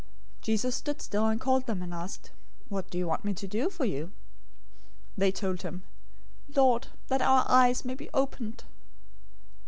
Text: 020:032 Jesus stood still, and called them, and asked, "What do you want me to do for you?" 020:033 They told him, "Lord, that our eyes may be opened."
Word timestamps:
020:032 0.39 0.41
Jesus 0.41 0.75
stood 0.75 0.99
still, 0.99 1.27
and 1.27 1.39
called 1.39 1.67
them, 1.67 1.83
and 1.83 1.93
asked, 1.93 2.31
"What 2.69 2.89
do 2.89 2.97
you 2.97 3.05
want 3.05 3.23
me 3.23 3.35
to 3.35 3.45
do 3.47 3.69
for 3.69 3.85
you?" 3.85 4.05
020:033 4.07 4.11
They 5.19 5.31
told 5.31 5.61
him, 5.61 5.83
"Lord, 6.55 6.87
that 7.09 7.21
our 7.21 7.45
eyes 7.47 7.85
may 7.85 7.93
be 7.93 8.09
opened." 8.11 8.63